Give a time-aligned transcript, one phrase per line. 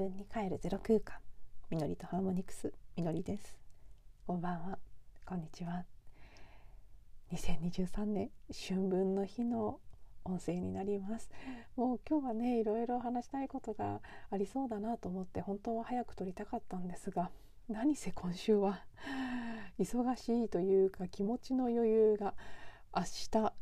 [0.00, 1.16] 自分に帰るゼロ空間。
[1.68, 2.72] みのりとハーモニクス。
[2.96, 3.58] みのりです。
[4.26, 4.78] こんばんは。
[5.26, 5.84] こんにちは。
[7.34, 9.78] 2023年春分の日の
[10.24, 11.30] 音声になります。
[11.76, 14.00] もう今日はねいろいろ話したいことが
[14.30, 17.30] ありそうだなと思って本当は早く撮りたかったんですが
[17.68, 18.82] 何せ今週は
[19.78, 22.32] 忙しいというか気持ちの余裕が
[22.96, 23.52] 明日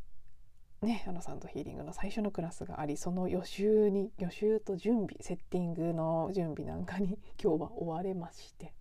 [0.83, 8.73] ね、あのサンドヒーリングの最初のクラスがありその予習に予習と準備セッティングの準備なんかに 今日は追われまして。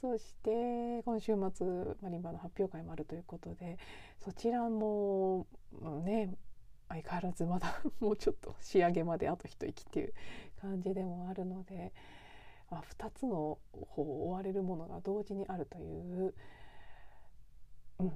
[0.00, 1.66] そして今週末
[2.02, 3.78] マリンバの発表会もあるということで
[4.20, 5.44] そちらも
[6.04, 6.36] ね
[6.88, 10.14] 相変わらずまだ もうちょっと仕上げまであと一息っていう
[10.60, 11.92] 感じでもあるので、
[12.70, 16.34] まあ、2つの方を追われるものが同時にあるという、
[17.98, 18.12] うん、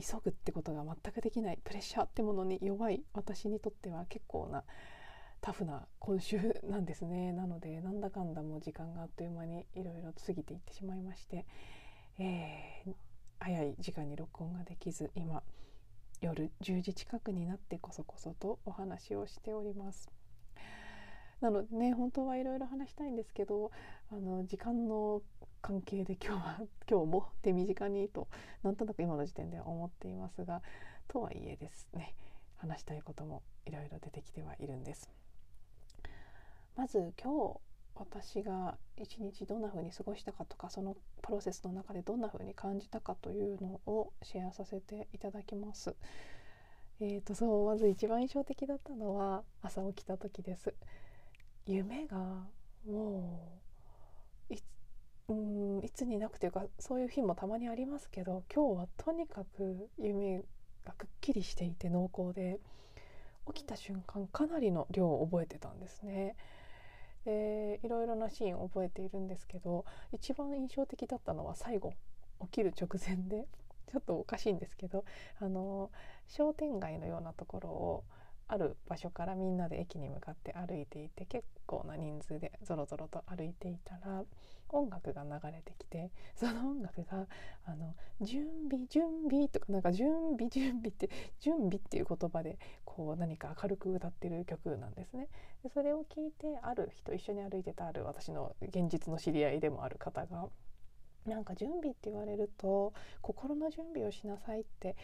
[0.00, 4.64] 急ぐってことが全くできないプレッシャーってものに弱い私にとっては結構な
[5.40, 11.46] タフな今週なんですね なのでなんだかんだもう時間があっという間にいろいろ過ぎていってしまいまして、
[12.18, 12.94] えー、
[13.38, 15.42] 早い時間に録音ができず今
[16.20, 20.17] 夜10時近くになってこそこそとお話をしております。
[21.40, 23.70] なのでね本当はいろいろ話したいんですけど
[24.10, 25.22] あの時間の
[25.62, 28.28] 関係で 今日は今日も手短にと
[28.62, 30.62] なんとなく今の時点では思っていますが
[31.06, 32.14] とはいえですね
[32.56, 35.10] 話したいこともいろいろ出てきてはいるんです。
[36.74, 37.60] まず今日
[37.96, 45.96] 私が一日どんな風に過ごしたかとかそのプロセスの中でどんな風に感じたかというのをシェアさせていただきます。
[47.00, 50.74] えーとそうまず一番印象的だったのは朝起きた時です。
[51.68, 52.16] 夢が
[52.86, 53.60] も
[54.48, 54.64] ういつ
[55.28, 60.42] うんいつになくというかそういう日もたまにありますけど今日はとにかく夢
[60.86, 62.58] がくっきりしていて濃厚で
[63.52, 66.36] 起きた瞬間かなりの量を覚えてたんですね。
[67.26, 71.92] でいろいろなシーンを覚えているんですけど一番印象的だったのは最後
[72.40, 73.46] 起きる直前で
[73.92, 75.04] ちょっとおかしいんですけど
[75.38, 75.90] あの
[76.28, 78.04] 商店街のようなところを
[78.48, 84.24] ある場所からみんなで駅に向かって歩いていて結構な人数でぞろぞろと歩いていたら
[84.70, 87.26] 音楽が流れてきて その音楽が
[87.64, 91.10] あの準備準備とかなんか準備準備って
[91.40, 95.28] 準備っていう言葉でこう何か明るく歌ってる曲なんですね。
[95.62, 100.48] でそれを聞いてある人一緒に歩いてたある私の現実の知り合いでもある方が
[101.26, 104.96] なんか準備って言われると心の準備をしなさいって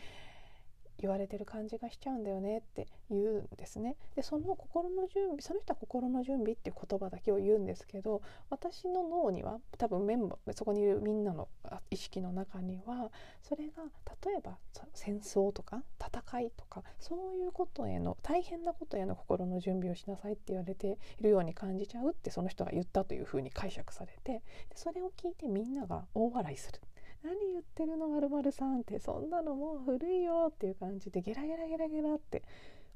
[0.99, 3.97] 言われてる感じがしちゃうんだよねって言うんですね。
[4.17, 11.49] でその心の準備その人は心の準備っていう言葉だけを言うんですけど私の脳には多分メンバーそこにいるみんなの
[11.91, 13.11] 意識の中には
[13.43, 13.85] それが
[14.25, 14.59] 例えば
[14.95, 24.43] 戦争とか戦いとかそういうことへの大変なことへの心の準備をしなさいって言われているように感じちゃうってその人が言ったというふうに解釈されてで
[24.77, 26.81] それを聞いてみんなが大笑いする。
[27.25, 32.43] 何言ってるのまるまるさんってそんなのもう古いよっていう感じでゲラゲラゲラゲラって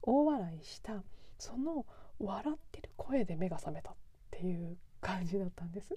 [0.02, 1.02] 大笑いした
[1.38, 1.86] その
[2.18, 3.94] 笑ってる声で目が覚めたっ
[4.30, 5.96] ていう感じだったんです。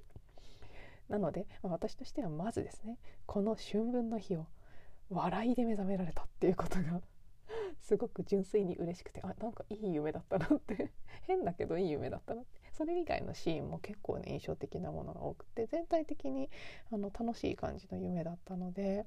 [1.09, 4.47] なので、私としてはまずですねこの春分の日を
[5.09, 7.02] 笑いで目覚められたっていうことが
[7.81, 10.91] すごく純粋に嬉しくてあなんかいい夢だったなって
[11.28, 16.50] 変だけどいい夢だったなってそれ以外のシーンも結構ね印象的なものが多くて全体的に
[16.92, 19.06] あの楽しい感じの夢だったので。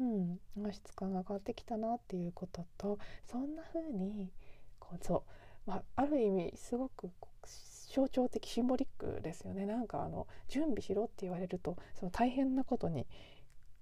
[0.00, 0.38] うん、
[0.72, 4.30] 質感が変わってきたなっていうこととそんな風に
[4.78, 5.24] こうそ
[5.66, 7.10] う、まあ、ある意味すごく
[7.92, 13.08] 象徴的シンボリックですよねなんかあの準備しろって言われるとその大変なことに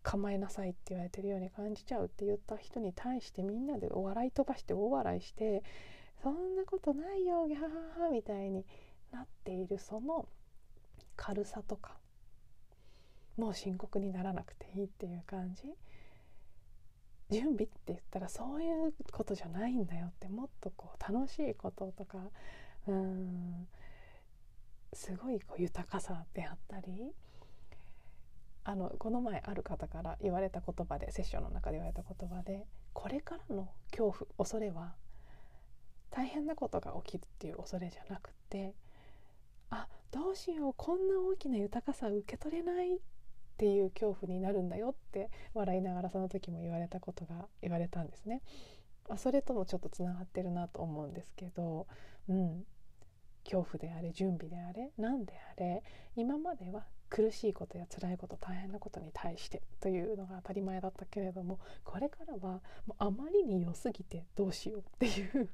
[0.03, 5.63] 構えなさいって言われてるように感じちゃうって言った人に対してみんなでお笑い飛ばして大笑いして
[6.23, 8.65] そんなことないよギャーみたいに
[9.13, 10.29] なっているその
[11.17, 11.97] 軽さとか
[13.37, 15.63] もう深刻にならなくていいっていう感じ。
[17.29, 22.19] 準備って言ったらそういうことじゃないんだよってもっとこう楽しいこととか
[22.87, 23.67] うん
[24.93, 27.13] すごいこう豊かさであったり
[28.65, 34.95] あのこの前ある方から言われた言葉でセッションの中で言われた言葉でこれからの恐怖恐れは
[36.11, 38.75] 大変なことが起きるっていう恐れじゃなくて
[39.71, 42.99] あどうしようこんな大きな豊かさを受け取れないっ
[43.59, 48.43] ていう恐怖になるんだよって笑いながらその時も言われたことが言われたんですね。
[49.09, 51.87] あそれともちょっとつながってるなと思うんですけど、
[52.29, 52.65] うん、
[53.45, 55.83] 恐怖であれ準備であれ何であれ
[56.17, 62.61] 今までは苦しいことや辛いこと大変なことに対してというのが当たり前だったけれどもこれからはも
[62.91, 65.49] うあまりに良すぎてどうしようっていう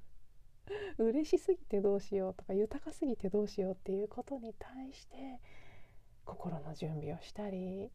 [0.98, 5.40] 嬉しすぎてどうしようとか豊かすぎてどうしようっていうことに対して
[6.24, 7.90] 心の準備をしたり、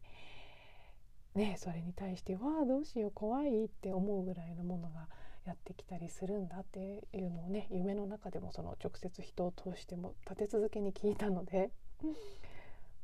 [1.34, 5.08] ね、それに対して「わあどうしよう怖い」って思うぐらいのものが
[5.44, 11.70] やってきたりするんだっていうのをね夢の中でもその直接人を通しても立て続けに聞いたので。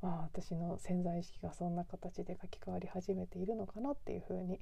[0.03, 4.61] まあ、私の潜在意識がそんな形で書き換わり始めているのかなっていうふうに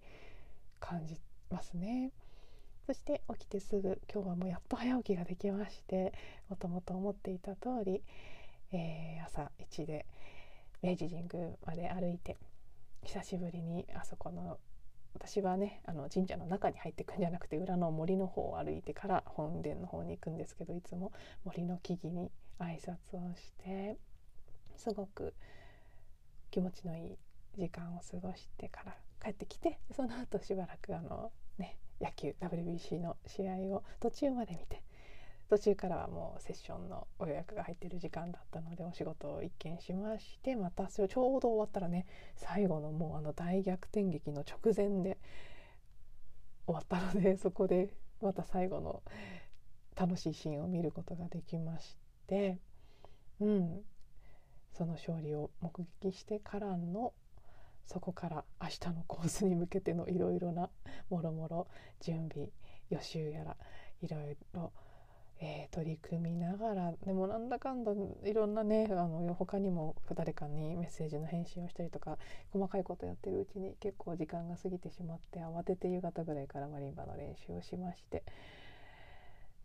[0.79, 1.21] 感じ
[1.51, 2.13] ますね。
[2.87, 6.13] そして起きてすぐ今日はもうやっと早起きができまして
[6.49, 8.03] もともと思っていた通り、
[8.73, 10.07] えー、朝1で
[10.83, 12.37] 明治神宮まで歩いて
[13.05, 14.59] 久しぶりにあそこの
[15.15, 21.13] 私はねあの神社の中に入っていくんじゃなくて裏の森の方を歩いてから本殿の方に行くんですけどいつも
[21.45, 23.97] 森の木々に挨拶をして
[24.77, 25.35] すごく
[26.51, 27.19] 気持ちのいい
[27.59, 31.31] 時間を過ごしてから帰ってきてその後しばらくあの
[32.03, 34.83] 野球 WBC の試合を途中まで見て
[35.49, 42.07] 途中からはもうセッションのご予約が入ってる時間だったのでお仕事を一見しましてまたそれちょうど終わったらね
[42.37, 45.19] 最後のもうあの大逆転劇の直前で
[46.67, 49.03] 終わったので そこでまた最後の
[49.95, 51.97] 楽しいシーンを見ることができまし
[52.27, 52.59] て
[53.41, 53.85] うん。
[54.73, 55.71] その勝利を目
[56.01, 57.13] 撃してからの
[57.87, 60.71] そこから明日のコースに向けてのいろいろな
[61.11, 61.67] もろもろ
[62.01, 62.49] 準備
[62.91, 63.57] 予習やら
[64.03, 64.73] いろいろ、
[65.41, 67.93] えー、取り組みながらでもなんだかんだ
[68.25, 72.19] いろんなねあの他にも誰かにメッセージの返信をしたりとか
[72.51, 78.23] 細かいことやってるうちに結構時間が過ぎてしまって慌てて夕方ぐらいからマリンバの練習をしまして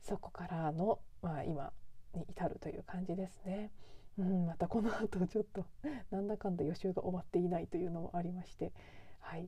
[0.02, 1.72] そこからの、まあ、今
[2.14, 3.72] に至るという感じですね。
[4.18, 5.66] うん、またこの後ちょっと
[6.12, 8.72] なんだかんだ予習が終わっていないというのもありまして
[9.20, 9.48] はい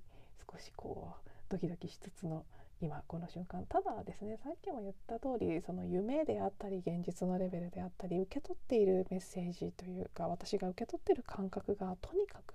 [0.52, 2.46] 少しこうドキドキしつつの
[2.82, 3.66] 今この瞬間。
[3.66, 12.54] ただですねさっきも言った通りその夢であったり現実のレベルであったり受け取っているメッセージというか私が受け取ってる感覚がとにかく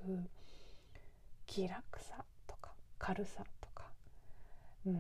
[1.46, 3.84] 気楽さとか軽さとか
[4.87, 4.96] うん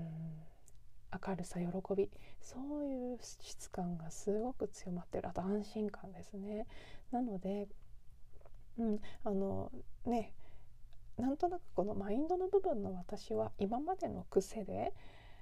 [1.26, 1.66] 明るさ喜
[1.96, 2.10] び。
[2.40, 5.28] そういう質感がすごく強まってる。
[5.28, 6.66] あと安心感ですね。
[7.10, 7.68] なので
[8.78, 9.70] うんあの
[10.06, 10.34] ね
[11.16, 14.92] なんとなくこのマインドの部分の私は今までの癖で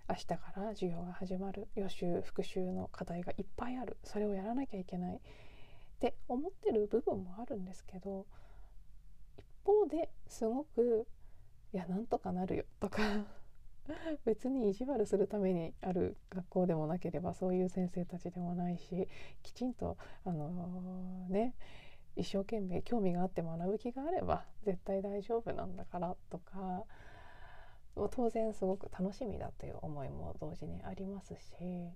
[0.08, 1.68] 明日から授業が始まる。
[1.74, 3.96] 予習復習の課題がいっぱいある。
[4.04, 5.16] それをやらなきゃいけない。
[5.16, 5.18] っ
[6.02, 8.26] て思ってる部分もあるんですけど
[9.38, 11.06] 一方ですごく
[11.72, 13.24] 「いやなんとかなるよ」とか
[14.24, 19.08] 別に意地悪するためにある学校でもなければそういう先生たちでもないし
[19.42, 21.54] きちんとあのー、ね
[22.14, 26.84] 一生懸命興味があって学ぶ気があれば絶対大丈夫なんだからとか
[28.10, 31.90] 当然すごく楽しみだという思いも同時にありますし、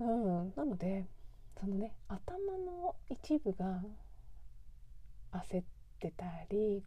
[0.00, 1.06] うん、なので
[1.58, 3.82] そのね頭の一部が
[5.32, 5.64] 焦っ
[5.98, 6.84] てたり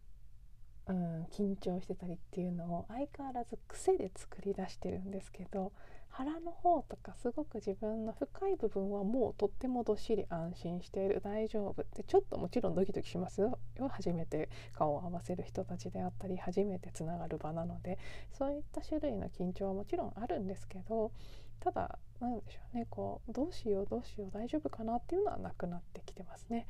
[0.89, 5.71] うん、緊張してたりっていうのを相変わらず癖で作り出してるんですけど
[6.09, 11.21] 腹の方とかすごく自分の深い部分はもうとってもどっしり安心している。
[11.23, 13.59] 大丈夫ってちょっともちろんドキドキしますよ。
[13.89, 17.99] 初めて顔を合わせる人たちであったり初めてつながる場なので
[18.33, 21.11] そういった種類の緊張はもちろんあるんですけど
[21.59, 22.87] ただ何でしょうね。
[22.89, 26.65] こうどうしようどうしよう大丈夫かなっていうのはなくなってきてますね。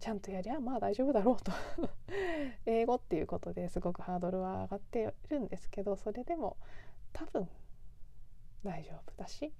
[0.00, 1.52] ちゃんとやりゃまあ大丈夫だろうと。
[2.66, 6.56] 英語っていうことですごくハードルは上がっているんですけどそれでも
[7.12, 7.48] 多分
[8.64, 9.52] 大丈夫だし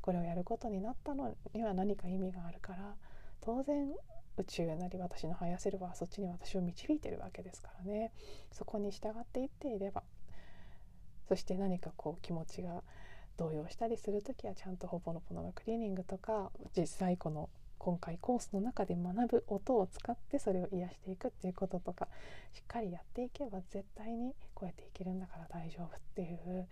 [0.00, 2.96] これをやることになったのには何か意味があるから
[3.40, 3.92] 当然
[4.36, 8.12] 宇宙なり私のハイアセルはそっちに私を導いてるわけですからね。
[8.52, 10.04] そこに従っていっていれば
[11.28, 12.82] そして何かこう気持ちが
[13.36, 22.08] 動揺したりする時はちゃんとほぼのポノのクリーニングとか実際この今回コースの中で学ぶ音を使ってそれを癒していくっていうこととか
[22.52, 26.66] しっかりやっていけば絶対にこうやっていけるんだから大丈夫っていう、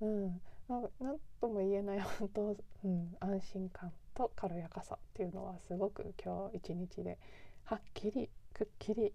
[0.00, 7.18] うんまあ、なんとも言えない本当、うん、安心感と軽やかさっていうのはすごく今日一日で
[7.64, 9.12] はっきりくっきり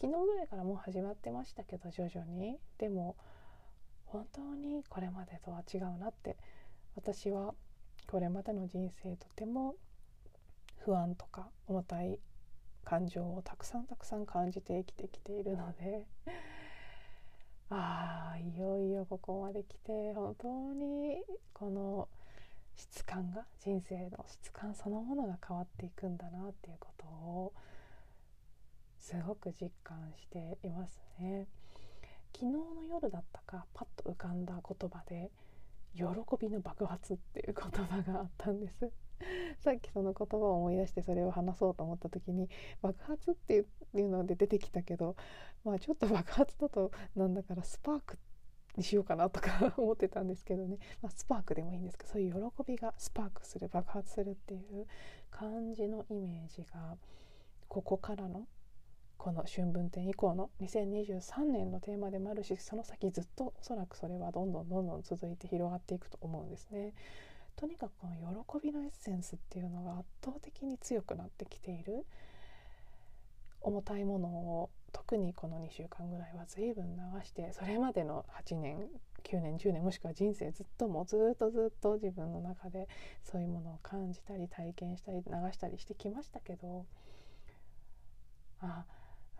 [0.00, 2.58] 昨日ぐらいからもう始まってましたけど徐々に。
[2.78, 3.16] でも
[4.06, 6.36] 本当にこれまでとは違うなって
[6.94, 7.54] 私は
[8.06, 9.74] これまでの人生とても
[10.86, 12.20] 不安とか重たい
[12.84, 16.06] 感情をたくさんたくさん感じて生きてきているので
[17.70, 22.08] ああいよいよここまで来て本当にこの
[22.76, 27.52] 質感が人生の質感そのものが変わっていくんだなっていうことを
[29.00, 31.48] すごく実感していますね。
[32.32, 35.32] 昨日の夜だったかパッと浮かんだ言葉で
[35.96, 36.04] 「喜
[36.38, 38.92] びの爆発っていう言葉があったんです
[39.60, 42.48] さっきその言葉を思い出してそれを話そうと思った時に
[42.82, 45.16] 爆発っていうので出てきたけど
[45.64, 48.18] まあちょっと爆発だとなんだからスパーク
[48.76, 54.86] にしようかなとか 思ってたんですけどね、まあ、スパークでもいいんですけどそういう喜びがスパークする爆発するっていう
[55.30, 56.96] 感じのイメージが
[57.68, 58.46] ここからの
[59.16, 66.92] この春分展以降の2023年のテーマでもあるしその先ずっとおそらくそれはどんどんどんどん続いて広がっていくと思うんですね。
[67.56, 72.04] とにかくこの喜びのエッセンスっていうのが圧倒的に強くなってきている。
[73.62, 78.86] 重たいものを特にこの2週間ぐらいは随分流してそれまでの8年
[79.24, 82.86] 9年10年もしくは人生ずっともうずっとずっと自分の中で
[83.24, 85.22] そういうものを感じたり体験したり流
[85.52, 86.86] したりしてきましたけど
[88.60, 88.84] あ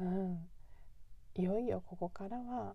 [0.00, 0.38] うん。
[1.37, 2.75] いよいよここからは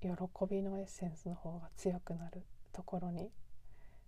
[0.00, 0.08] 喜
[0.48, 3.30] びのエッセンスの方が強くなるところに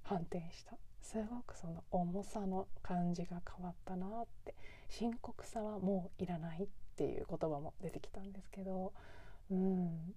[0.03, 0.77] 反転した。
[1.03, 4.55] すごくその重さの感じが変わったなって。
[4.89, 8.93] 深刻さはもういらないっていう言葉も出てきたんですけど。
[9.51, 10.15] うん。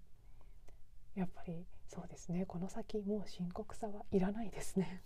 [1.15, 2.45] やっぱりそうですね。
[2.45, 5.01] この先もう深刻さはいらないですね。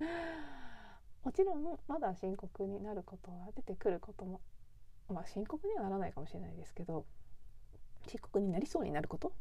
[1.22, 4.40] もちろんまだ深刻になることは出てくることも
[5.08, 7.06] まあ深刻にはならないかもしれないですけど
[8.06, 9.32] 深刻になりそうになること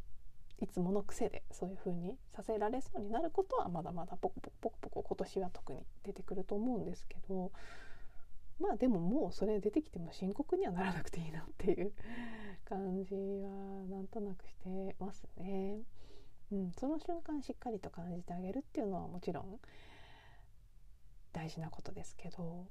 [0.60, 7.52] いつもの癖でそういう風にさせられそうになることはまだまだポコポコポコポコ今年は特に出てくると思うんですけど
[8.60, 11.92] まあでももうそれ出てきても深刻にはならなくていいなっていう
[12.66, 13.50] 感じは
[13.90, 15.80] なんとなくしてますね。
[16.52, 19.60] うん、その瞬間しっかりと感じてあげるっていうのはもちろん
[21.32, 22.68] 大事なことですけど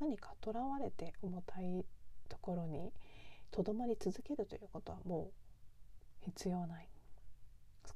[0.00, 1.86] 何かとらわれて重たい
[2.28, 2.92] ところに
[3.50, 5.49] とどまり続けるということはもう
[6.20, 6.88] 必要ない。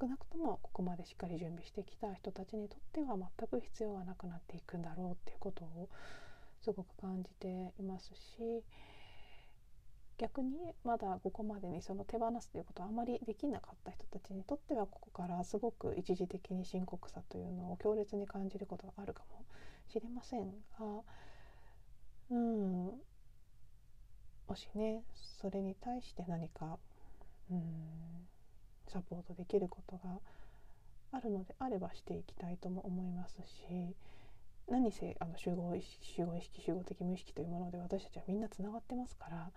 [0.00, 5.88] 少なくともここまでしっかり準備してきた人たちにとっては全く必要がなくなっていくんだろうっていうことを
[6.60, 8.64] すごく感じていますし
[10.18, 19.44] 逆にまだここまでにその手放すということはあまりできなかった人たちにとってはここからすごく一時的に深刻さというのを強烈に感じることがあるかも
[19.88, 20.46] しれません
[20.78, 21.02] が
[22.30, 22.84] うん。
[24.46, 25.02] もしね
[25.40, 26.78] それに対して何か
[27.50, 28.04] うん。
[28.94, 30.20] サポートできることが
[31.10, 33.96] あるのであればしていきたいとも思いますし
[34.68, 39.50] 何せあの集合意識集合意識集合的無意識というもので私たちはみんなつながってますから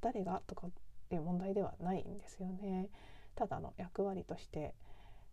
[0.00, 0.70] 誰がとかっ
[1.10, 2.88] ていう問題ではないんですよね。
[3.34, 4.74] ただの役割として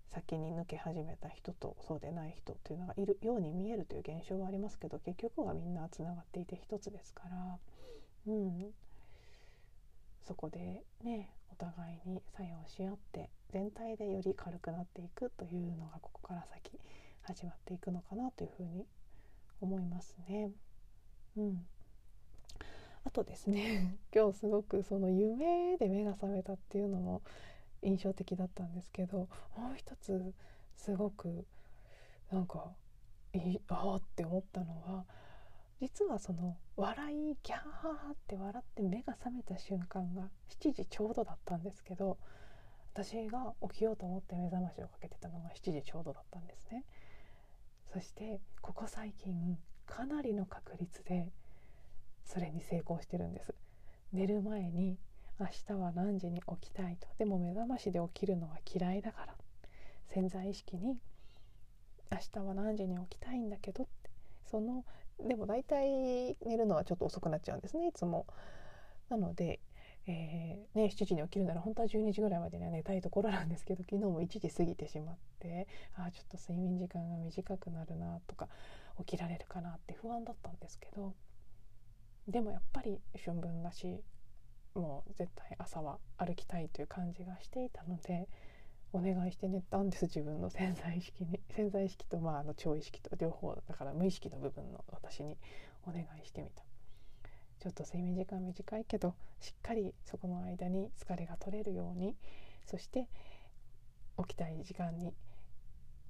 [0.10, 7.58] 先に抜け始めた人とそうでない人っていうのがいるように見えるという現象はありますけど結局はみんなつながっていて一つですから、
[8.28, 8.72] うん、
[10.28, 16.78] そこでねお互いに作用し合って全体でより軽くなっていくというのがここから先
[17.22, 18.86] 始まっていくのかなというふうに
[19.62, 20.52] 思いますね。
[21.38, 21.66] うん、
[23.06, 27.22] あとですね 今日すごくその夢で目が覚めたっていうのも
[27.82, 30.34] 印象的だったんですけどもう一つ
[30.76, 31.46] すごく
[32.32, 32.74] なんか
[33.34, 35.06] いああって思ったのは
[35.80, 40.30] 実はその笑いギャーって笑って目が覚めた瞬間が
[40.62, 42.18] 7時ちょうどだったんですけど
[42.94, 46.84] 私が起きようと思って目覚ましをかけてたのが7時ちょうどだったんですね。
[47.94, 51.30] そしてここ最近かなりの確率で
[52.26, 53.54] それに成功してるんです。
[54.14, 54.98] 寝る前に
[55.40, 57.08] 明日は何時に起きたいと。
[57.20, 59.36] でも目覚ましで起きるのは嫌いだから。
[60.08, 60.98] 潜在意識に
[62.12, 64.10] 明日は何時に起きたいんだけどって。
[64.50, 64.84] その
[65.20, 68.28] でも大体寝るのはちょっと遅くなっちゃうんですねいつも。
[69.10, 69.60] なので、
[70.06, 78.48] えー、ね、7時に起きるなら本当は12時ぐらいまでには寝たいところなんですけど昨日も1時過ぎてしまってああちょっと睡眠時間が短くなるなとか
[79.00, 81.14] 起きられるかなって不安だったんですけど
[82.28, 84.02] でもやっぱり春分だし
[84.76, 88.28] もう絶対朝は歩きたいという感じがしていたので
[88.98, 91.40] お願いして寝たんです自分の潜在意識に。
[91.54, 95.38] 潜在意識とまああの超意識と両方だから無意識の部分の私に
[95.86, 96.64] お願いしてみた。
[97.60, 102.16] ちょっと睡眠時間短いけどしっかりそこの間に疲れが取れるように
[102.66, 103.08] そして
[104.18, 105.14] 起きたい時間に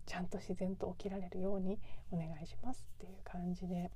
[0.06, 1.79] ちゃんと自然と起きられるように
[2.12, 3.91] お願いしますっていう感じで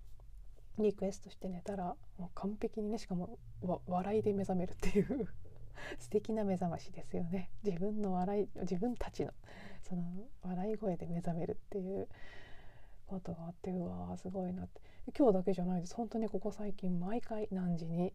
[0.80, 3.38] リクエストして寝たらもう完璧にねしかも
[3.86, 5.28] 笑いで目覚めるっていう。
[6.00, 7.50] 素敵な目覚ましですよね。
[7.64, 9.34] 自分の笑い自分たちの
[9.82, 10.04] その
[10.44, 12.08] 笑い声で目覚めるっていう
[13.08, 14.82] ことがあってうわーすごいなって。
[15.18, 15.96] 今日だけじゃないです。
[15.96, 18.14] 本当にここ最近毎回何時に、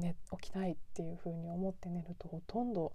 [0.00, 2.92] ね、起きたいっていう風に思って寝るとほとんど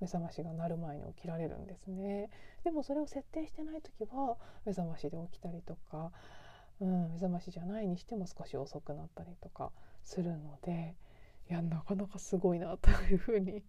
[0.00, 2.28] 目覚ましが鳴る前に起きられるんですね。
[2.64, 6.10] でもそれを設定してない時は目覚ましで起きたりとか、
[6.80, 9.70] うん、目覚ましじゃないにしても少し遅くなったりとか
[10.02, 10.96] するので
[11.52, 13.62] いやなかなかすごいなというふうに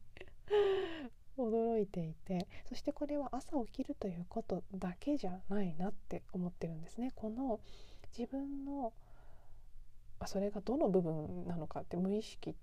[1.38, 7.12] 驚いていてそしてこれは朝起きるということだけじゃないなって思ってるんですね。
[7.13, 7.60] この
[8.18, 8.94] 自分の
[10.25, 12.56] それがどの部分なのかって無意識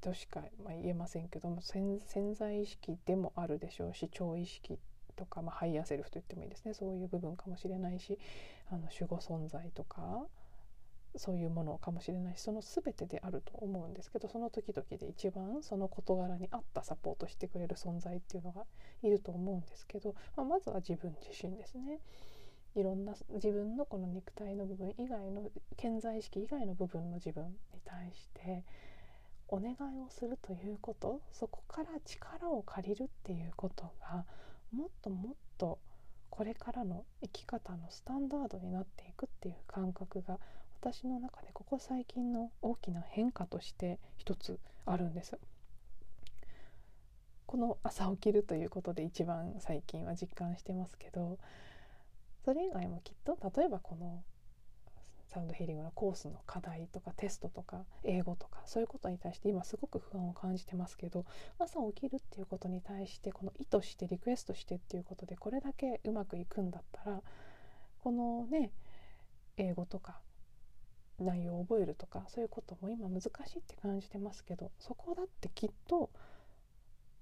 [0.00, 2.00] としか、ま言えませんけども潜
[2.34, 4.80] 在意識でもあるでしょうし超意識
[5.14, 8.18] とか、まあ、ハイヤーセルフと言ってもいいですねそういう部分かもしれないし
[8.68, 10.26] あの守護存在とか
[11.18, 18.64] そういうものかもしれないしその全てであると思うんですけどその時々で一番その事柄に合ったサポートしてくれる存在っていうのが
[19.02, 22.00] いると思うんですけど、まあ、まずは自分自身ですね。
[22.74, 28.64] いろんな自分のこの肉体の部分以外の健在意識以外の部分の自分に対して
[29.48, 34.26] お願いをするということそこから力を借りるっていうことが
[34.72, 35.78] もっともっと
[36.28, 40.38] これからの生き方のスタンダードになっていくっていう感覚が
[40.80, 45.38] 私の中でここ最近の大きな変化として一つあるんです。
[47.46, 51.38] この朝起きるということで一番最近は実感してますけど
[52.44, 54.24] それ以外もきっと例えばこの
[55.28, 61.24] サウンドヒーリングのコースの課題とかテストとか英語とかそういうことに対して今すごく不安を感じてますけど
[61.58, 67.20] 朝起きるっていうことに対してこの意図してリクエストしてっていうことでこれだけうまくいくんだったら
[68.02, 68.70] このね
[69.56, 70.20] 英語とか
[71.18, 76.10] 内容を覚えるとかそういうことも今難しいって感じてますけどそこだってきっと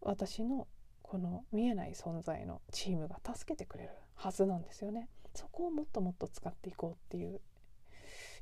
[0.01, 0.67] 私の
[1.03, 5.09] この見えない存在のチームが助けてくれるはずなんですよね。
[5.35, 7.41] そこをもっともっと使っていこうっていう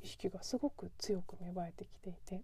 [0.03, 2.43] 意識がすごく強く芽生えてきていて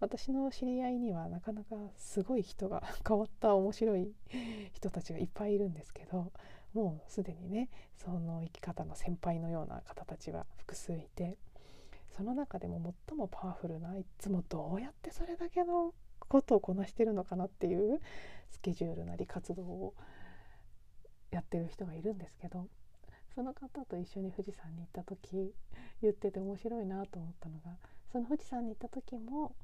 [0.00, 4.12] 私の知り合いにはなかなかすごい人が 変わった面白い
[4.72, 6.32] 人たちがいっぱいいるんですけど
[6.74, 11.38] もうすでにねその生き方の先輩のような方たちは複数いて
[12.16, 15.94] その中でも最もパワフルないつもどうやってそれだけの
[16.28, 18.00] ことをこなしてるのかなっていう
[18.50, 19.94] スケジュールなり活動を
[21.30, 22.68] やってる人がいるんですけど
[23.34, 25.52] その方と一緒に富士山に行った時
[26.02, 27.76] 言ってて面白いなと思ったのが
[28.12, 29.54] その富士山に行った時も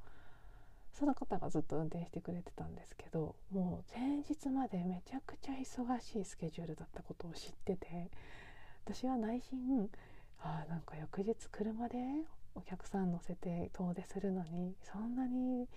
[0.98, 8.10] その方がずっと運転してくれてたんですけどもう前日までめちゃくちゃ忙しいスケジュールだったことを知ってて
[8.84, 9.88] 私は内心
[10.40, 11.98] あなんか翌日車で
[12.58, 15.68] お客さん乗せて遠出するのにそんなに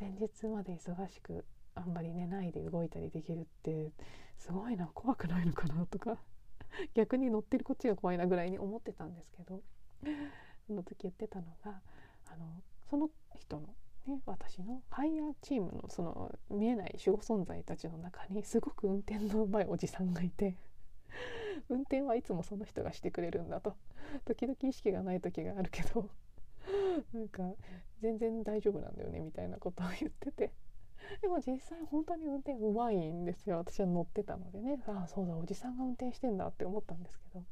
[0.00, 1.44] 前日まで忙しく
[1.74, 3.92] あんまり寝ないで動いたりできるって
[4.36, 6.18] すごいな怖くないのかなとか
[6.94, 9.62] 逆に乗ってるこっちが怖いなぐらいに思ってたんですけど
[10.66, 11.80] その時言ってたのが
[12.26, 13.74] あのその人の
[14.06, 20.56] ね、私のハイヤーチームのその見えない守護存在たちの中にすごく運転のうまいおじさんがいて
[21.68, 23.76] 運転はいつもその人がしてくれるんだと。
[24.24, 26.08] 時々意識がない時があるけど。
[27.12, 27.42] なんか
[28.00, 30.52] 全然大丈夫なんだよねみたいなことを言ってて。
[31.22, 33.58] でも実際本当に運転うまいんですよ。
[33.58, 34.82] 私は乗ってたのでね。
[34.86, 37.44] ああそうだおじさんが運転してんだって思ったんですけど。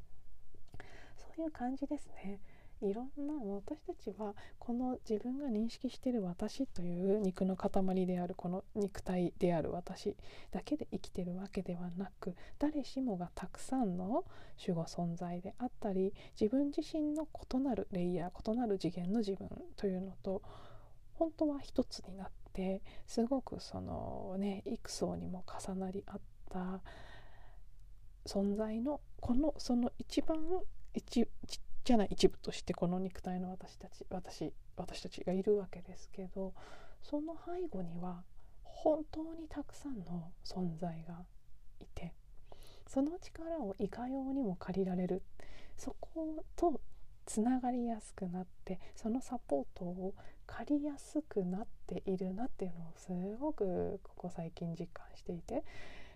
[1.16, 2.40] そういう感じですね。
[2.81, 10.17] いろんな私たちはこの自分が認識している私という肉の塊であるこの肉体である私
[10.53, 20.43] だけで生きてるわけではなく誰しもがたくさんの守護存在であったり自分自身の異なるレイヤー異なる次元の自分というのと
[21.14, 26.81] 本当は一つになってすごくそのね幾層にも重なり合った
[28.25, 30.37] 存在のこのその一番
[30.95, 36.53] 一ちちゃな一部としてこの肉体の私たち私私たちがいるわけですけど
[37.01, 38.24] その背後には
[38.62, 41.14] 本当にたくさんの存在が
[41.81, 42.12] いて
[42.87, 45.22] その力をいかようにも借りられる。
[45.77, 46.81] そこと
[47.24, 55.62] つながりやすくなってそのサポートを借りやすくなっているなっていうのをすごくここ最近実感していて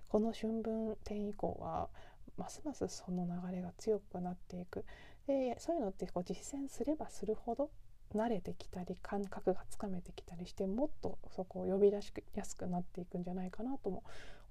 [0.08, 1.88] この春分点以降は
[2.36, 4.84] ますますその流れが強くなっていく。
[5.26, 7.70] でそういうのってこう実践すればするほど
[8.14, 14.02] 慣れてきたり感覚がつかめてきたりしてもっとそこを呼び出しやすくなっていくんじゃないかなとも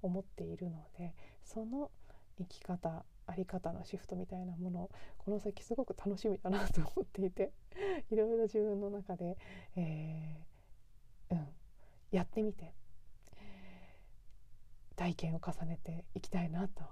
[0.02, 1.90] 思っているのでその
[2.38, 7.52] 生き方あり方のシフトみたいなものをこの先すごく楽しみだなと思っていて
[8.10, 9.36] いろいろ自分の中で、
[9.76, 11.48] えー、うん、
[12.10, 12.74] やってみて
[14.96, 16.84] 体験を重ねていきたいなと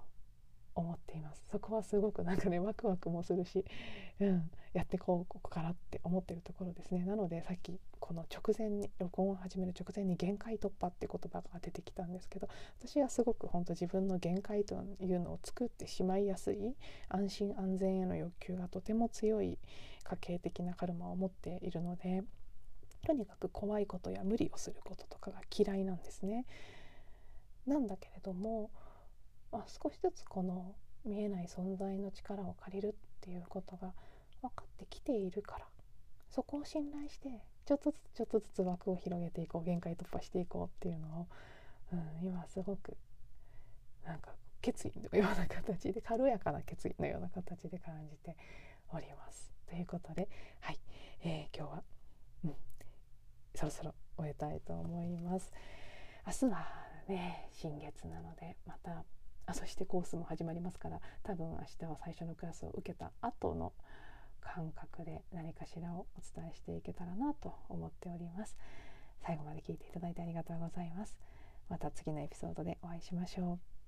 [0.74, 3.64] 思っていますそこはすごくなんかねワクワクもするし、
[4.20, 16.76] うん、やってこうここからって思ってるところですねなのでさっきこの直前に録音を始める直前に限界突破って言葉が出てきたんですけど私はすごく本当自分の限界というのを作ってしまいやすい
[17.08, 19.58] 安心安全への欲求がとても強い
[20.04, 22.22] 家計的なカルマを持っているので
[23.06, 26.44] とにかく怖いことや無理をすることとかが嫌いなんですね。
[27.66, 28.70] なんだけれども
[29.52, 33.92] まあ、少しずつこの見えない存在の力を借りるっていうことが
[34.42, 35.66] 分かってきているから
[36.30, 37.28] そこを信頼して
[37.66, 41.26] ちょっとずつちょっとずつ枠を広げていこう限界突破していこうっていうのを、
[41.92, 42.96] うん、今すごく
[44.04, 48.36] なんか決意のような形で軽やかな決意のような形で感じて
[48.92, 49.50] おります。
[49.68, 50.28] ということで、
[50.60, 50.78] はい
[51.22, 51.82] えー、今日は、
[52.44, 52.54] うん、
[53.54, 55.52] そろそろ終えたいと思います。
[56.26, 56.66] 明日は
[57.08, 59.04] ね新月なのでまた
[59.50, 63.72] あそしてコースも始まりますから多分明日は最初のクラスを受けた後の
[64.40, 68.56] 感覚で何かしらをお伝えしていけたらなと思っております。
[69.26, 71.16] 最後まで聞いていただいてありがとうございます。
[71.68, 73.79] また次のエピソードでお会いしましょう。